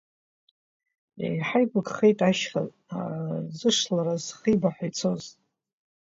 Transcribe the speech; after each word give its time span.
Еиҳа 1.25 1.59
игәыкхеит 1.63 2.19
ашьха, 2.29 2.61
зышлара 3.57 4.15
зхибаҳәа 4.25 4.85
ицоз… 4.89 5.23